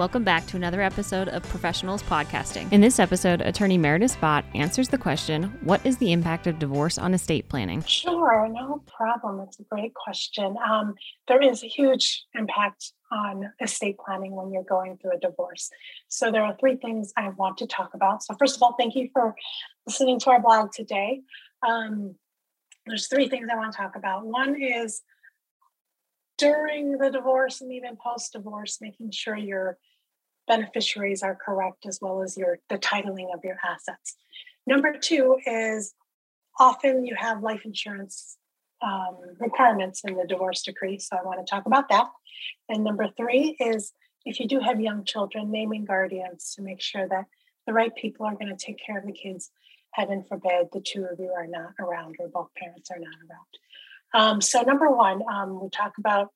[0.00, 2.72] Welcome back to another episode of Professionals Podcasting.
[2.72, 6.96] In this episode, attorney Meredith Bott answers the question What is the impact of divorce
[6.96, 7.82] on estate planning?
[7.82, 9.40] Sure, no problem.
[9.40, 10.56] It's a great question.
[10.66, 10.94] Um,
[11.28, 15.68] there is a huge impact on estate planning when you're going through a divorce.
[16.08, 18.22] So, there are three things I want to talk about.
[18.22, 19.34] So, first of all, thank you for
[19.86, 21.20] listening to our blog today.
[21.68, 22.14] Um,
[22.86, 24.24] there's three things I want to talk about.
[24.24, 25.02] One is
[26.38, 29.76] during the divorce and even post divorce, making sure your
[30.46, 34.16] beneficiaries are correct as well as your the titling of your assets.
[34.66, 35.94] Number two is
[36.58, 38.36] often you have life insurance
[38.82, 42.08] um, requirements in the divorce decree, so I want to talk about that.
[42.68, 43.92] And number three is
[44.24, 47.24] if you do have young children, naming guardians to make sure that
[47.66, 49.50] the right people are going to take care of the kids.
[49.92, 54.32] Heaven forbid the two of you are not around or both parents are not around.
[54.32, 56.28] Um, so, number one, um, we talk about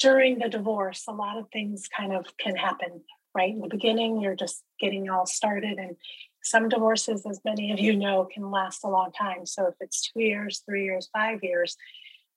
[0.00, 3.02] during the divorce, a lot of things kind of can happen,
[3.34, 3.52] right?
[3.52, 5.96] In the beginning, you're just getting all started, and
[6.42, 9.44] some divorces, as many of you know, can last a long time.
[9.44, 11.76] So, if it's two years, three years, five years,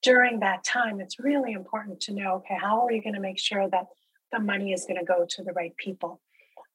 [0.02, 3.40] during that time, it's really important to know okay, how are you going to make
[3.40, 3.88] sure that
[4.32, 6.22] the money is going to go to the right people?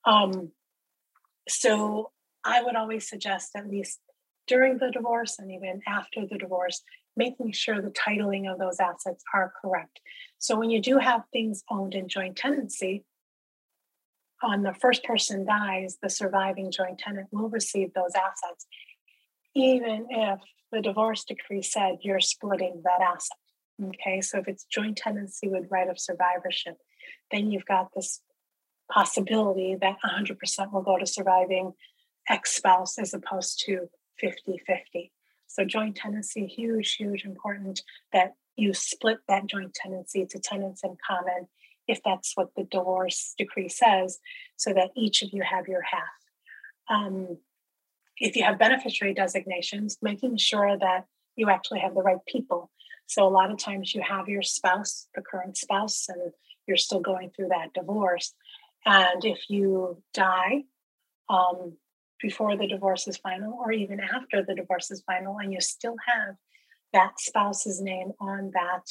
[0.04, 0.52] Um,
[1.48, 2.10] so,
[2.44, 4.00] I would always suggest, at least
[4.46, 6.82] during the divorce and even after the divorce,
[7.18, 10.00] making sure the titling of those assets are correct.
[10.38, 13.04] So when you do have things owned in joint tenancy,
[14.42, 18.66] on the first person dies, the surviving joint tenant will receive those assets,
[19.54, 20.38] even if
[20.70, 23.36] the divorce decree said you're splitting that asset.
[23.84, 26.76] Okay, so if it's joint tenancy with right of survivorship,
[27.32, 28.20] then you've got this
[28.90, 31.72] possibility that 100% will go to surviving
[32.28, 35.12] ex spouse as opposed to 50 50.
[35.48, 37.82] So joint tenancy, huge, huge, important
[38.12, 41.48] that you split that joint tenancy to tenants in common,
[41.86, 44.18] if that's what the divorce decree says,
[44.56, 46.02] so that each of you have your half.
[46.90, 47.38] Um,
[48.18, 51.06] if you have beneficiary designations, making sure that
[51.36, 52.70] you actually have the right people.
[53.06, 56.32] So a lot of times you have your spouse, the current spouse, and
[56.66, 58.34] you're still going through that divorce.
[58.84, 60.64] And if you die,
[61.28, 61.76] um,
[62.20, 65.96] before the divorce is final or even after the divorce is final and you still
[66.06, 66.36] have
[66.92, 68.82] that spouse's name on that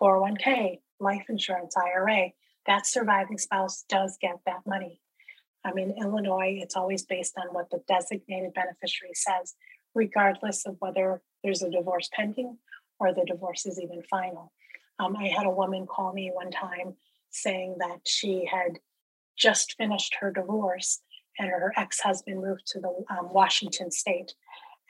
[0.00, 2.30] 401k life insurance ira
[2.66, 5.00] that surviving spouse does get that money.
[5.64, 9.54] I mean illinois it's always based on what the designated beneficiary says
[9.94, 12.58] regardless of whether there's a divorce pending
[12.98, 14.52] or the divorce is even final.
[14.98, 16.94] Um, i had a woman call me one time
[17.30, 18.78] saying that she had
[19.38, 21.00] just finished her divorce
[21.40, 24.34] and her ex-husband moved to the um, Washington state.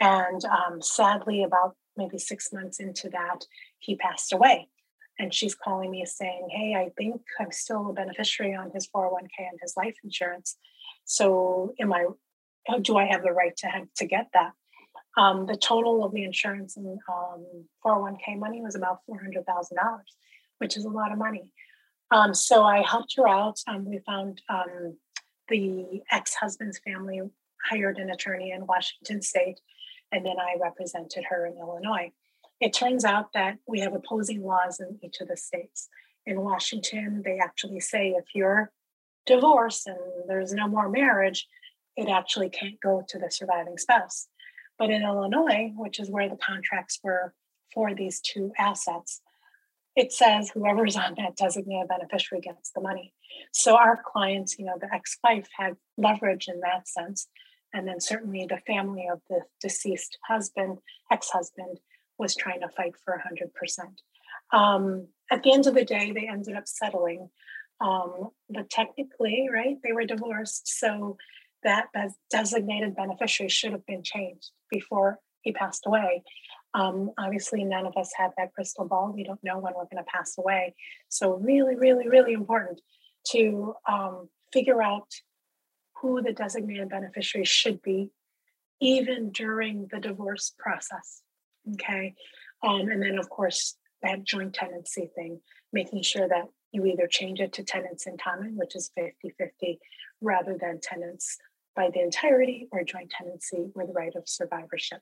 [0.01, 3.47] And um, sadly, about maybe six months into that,
[3.79, 4.69] he passed away.
[5.19, 9.39] And she's calling me saying, Hey, I think I'm still a beneficiary on his 401k
[9.39, 10.57] and his life insurance.
[11.05, 12.07] So, am I,
[12.81, 14.53] do I have the right to, have, to get that?
[15.17, 17.45] Um, the total of the insurance and um,
[17.85, 19.45] 401k money was about $400,000,
[20.59, 21.53] which is a lot of money.
[22.11, 23.61] Um, so I helped her out.
[23.67, 24.41] Um, we found
[25.51, 27.21] the ex-husband's family
[27.69, 29.61] hired an attorney in Washington state,
[30.11, 32.13] and then I represented her in Illinois.
[32.61, 35.89] It turns out that we have opposing laws in each of the states.
[36.27, 38.73] In Washington, they actually say if you're
[39.27, 41.47] divorced and there's no more marriage,
[41.97, 44.29] it actually can't go to the surviving spouse.
[44.79, 47.35] But in Illinois, which is where the contracts were
[47.75, 49.21] for these two assets,
[49.97, 53.13] it says whoever's on that designated beneficiary gets the money.
[53.53, 57.27] So our clients, you know, the ex-wife had leverage in that sense.
[57.73, 60.79] And then certainly the family of the deceased husband,
[61.11, 61.79] ex-husband,
[62.19, 64.57] was trying to fight for 100%.
[64.57, 67.31] Um, at the end of the day, they ended up settling.
[67.81, 70.69] Um, but technically, right, they were divorced.
[70.79, 71.17] So
[71.63, 71.87] that
[72.31, 76.23] designated beneficiary should have been changed before he passed away.
[76.75, 79.13] Um, obviously, none of us have that crystal ball.
[79.15, 80.75] We don't know when we're going to pass away.
[81.09, 82.81] So, really, really, really important
[83.33, 85.09] to um, figure out
[86.01, 88.11] who the designated beneficiary should be,
[88.81, 91.23] even during the divorce process.
[91.75, 92.15] Okay.
[92.63, 95.41] Um, and then, of course, that joint tenancy thing,
[95.73, 99.79] making sure that you either change it to tenants in common, which is 50 50,
[100.21, 101.39] rather than tenants
[101.75, 105.01] by the entirety or joint tenancy with right of survivorship.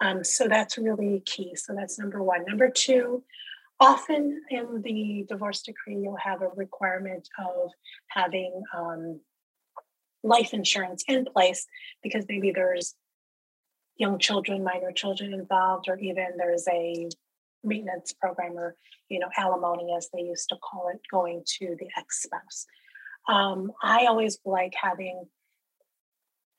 [0.00, 1.54] Um, so that's really key.
[1.56, 2.44] So that's number one.
[2.46, 3.22] Number two,
[3.80, 7.70] often in the divorce decree, you'll have a requirement of
[8.08, 9.20] having um,
[10.22, 11.66] life insurance in place
[12.02, 12.94] because maybe there's
[13.96, 17.08] young children, minor children involved, or even there's a
[17.64, 18.76] maintenance program or
[19.08, 22.66] you know alimony as they used to call it going to the ex-spouse
[23.28, 25.24] Um, I always like having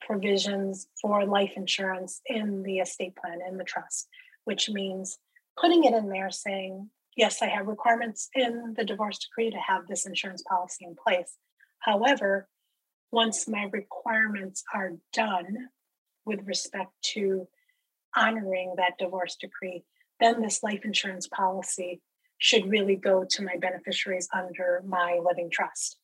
[0.06, 4.08] provisions for life insurance in the estate plan, in the trust,
[4.44, 5.18] which means
[5.60, 9.86] putting it in there saying, yes, I have requirements in the divorce decree to have
[9.86, 11.36] this insurance policy in place.
[11.80, 12.48] However,
[13.10, 15.68] once my requirements are done
[16.24, 17.48] with respect to
[18.16, 19.84] honoring that divorce decree,
[20.20, 22.00] then this life insurance policy
[22.38, 25.96] should really go to my beneficiaries under my living trust.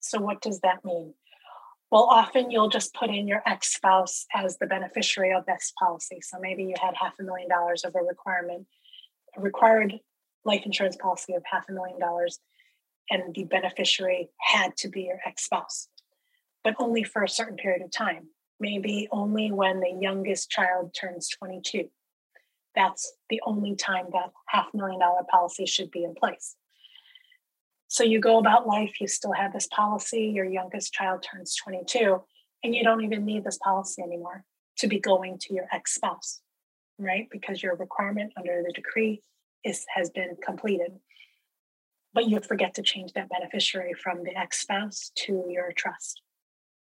[0.00, 1.14] So, what does that mean?
[1.90, 6.20] Well, often you'll just put in your ex spouse as the beneficiary of this policy.
[6.20, 8.66] So, maybe you had half a million dollars of a requirement,
[9.36, 10.00] a required
[10.44, 12.40] life insurance policy of half a million dollars,
[13.10, 15.88] and the beneficiary had to be your ex spouse,
[16.62, 18.28] but only for a certain period of time.
[18.60, 21.88] Maybe only when the youngest child turns 22
[22.78, 26.54] that's the only time that half million dollar policy should be in place.
[27.88, 32.22] So you go about life, you still have this policy, your youngest child turns 22,
[32.62, 34.44] and you don't even need this policy anymore
[34.78, 36.40] to be going to your ex spouse,
[36.98, 37.26] right?
[37.30, 39.22] Because your requirement under the decree
[39.64, 40.92] is, has been completed.
[42.12, 46.20] But you forget to change that beneficiary from the ex spouse to your trust.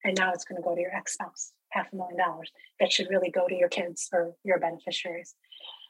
[0.05, 2.51] And now it's going to go to your ex spouse, half a million dollars.
[2.81, 5.35] That should really go to your kids or your beneficiaries.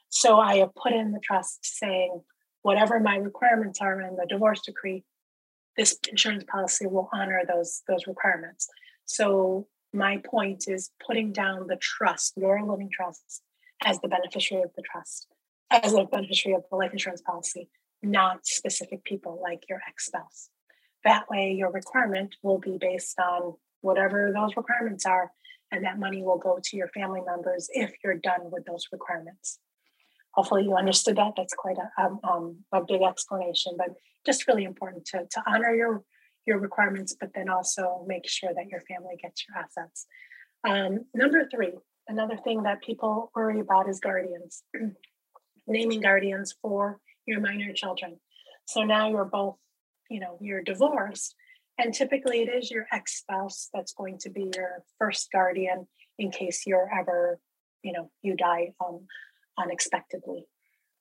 [0.09, 2.21] So I have put in the trust saying,
[2.65, 5.03] whatever my requirements are in the divorce decree,
[5.77, 8.67] this insurance policy will honor those, those requirements.
[9.05, 13.43] So my point is putting down the trust, your living trust,
[13.83, 15.27] as the beneficiary of the trust,
[15.69, 17.69] as a beneficiary of the life insurance policy,
[18.01, 20.49] not specific people like your ex spouse.
[21.03, 25.31] That way, your requirement will be based on whatever those requirements are,
[25.71, 29.59] and that money will go to your family members if you're done with those requirements
[30.35, 31.33] hopefully you understood that.
[31.35, 33.89] That's quite a, um, um, a big explanation, but
[34.25, 36.03] just really important to, to honor your
[36.45, 40.05] your requirements, but then also make sure that your family gets your assets.
[40.63, 41.73] Um, number three,
[42.07, 44.61] another thing that people worry about is guardians,
[45.67, 48.19] naming guardians for your minor children.
[48.65, 49.55] So now you're both,
[50.07, 51.33] you know, you're divorced,
[51.79, 55.87] and typically it is your ex spouse that's going to be your first guardian
[56.19, 57.39] in case you're ever,
[57.81, 59.07] you know, you die um,
[59.57, 60.47] unexpectedly,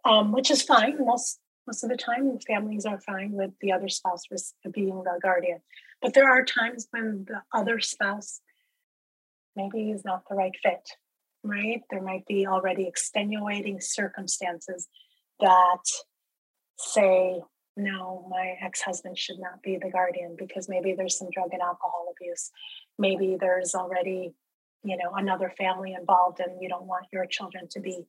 [0.04, 0.96] um, which is fine.
[1.04, 4.24] Most most of the time, families are fine with the other spouse
[4.70, 5.60] being the guardian.
[6.02, 8.40] But there are times when the other spouse
[9.56, 10.86] maybe is not the right fit,
[11.42, 11.80] right?
[11.90, 14.88] There might be already extenuating circumstances
[15.40, 15.84] that
[16.76, 17.40] say,
[17.76, 21.62] no, my ex husband should not be the guardian because maybe there's some drug and
[21.62, 22.50] alcohol abuse.
[22.98, 24.34] Maybe there's already,
[24.84, 28.04] you know, another family involved and you don't want your children to be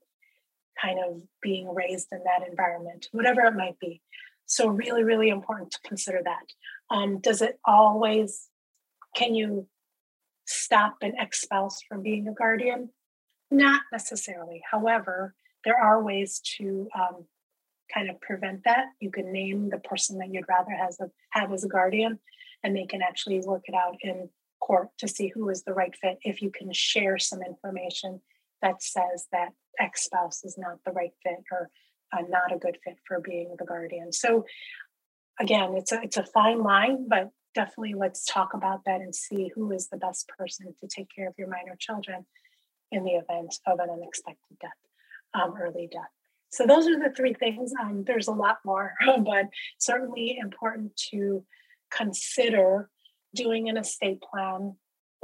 [0.81, 4.01] kind of being raised in that environment, whatever it might be.
[4.45, 6.95] So, really, really important to consider that.
[6.95, 8.47] Um, does it always,
[9.15, 9.67] can you
[10.45, 12.89] stop an ex spouse from being a guardian?
[13.49, 14.61] Not necessarily.
[14.69, 15.33] However,
[15.63, 17.25] there are ways to um,
[17.91, 18.85] kind of prevent that.
[18.99, 22.19] You can name the person that you'd rather has a, have as a guardian,
[22.63, 24.29] and they can actually work it out in
[24.59, 28.21] court to see who is the right fit if you can share some information
[28.65, 31.69] that says that ex spouse is not the right fit or
[32.11, 34.11] uh, not a good fit for being the guardian.
[34.11, 34.45] So
[35.39, 39.51] again, it's a it's a fine line, but definitely let's talk about that and see
[39.53, 42.25] who is the best person to take care of your minor children
[42.91, 44.71] in the event of an unexpected death,
[45.33, 46.11] um, early death.
[46.49, 47.73] So those are the three things.
[47.79, 49.45] Um, there's a lot more, but
[49.77, 51.45] certainly important to
[51.91, 52.89] consider
[53.33, 54.75] doing an estate plan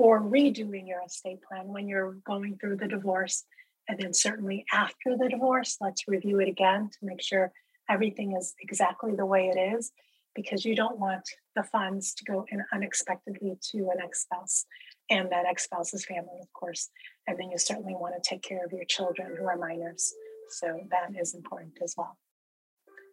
[0.01, 3.45] or redoing your estate plan when you're going through the divorce.
[3.87, 7.51] And then, certainly after the divorce, let's review it again to make sure
[7.87, 9.91] everything is exactly the way it is,
[10.33, 14.65] because you don't want the funds to go in unexpectedly to an ex spouse
[15.11, 16.89] and that ex spouse's family, of course.
[17.27, 20.11] And then you certainly want to take care of your children who are minors.
[20.49, 22.17] So that is important as well.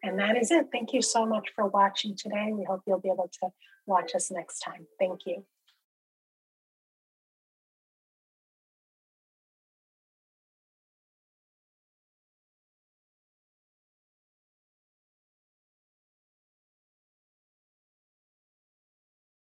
[0.02, 0.68] And that is it.
[0.72, 2.50] Thank you so much for watching today.
[2.52, 3.48] We hope you'll be able to
[3.84, 4.86] watch us next time.
[4.98, 5.44] Thank you.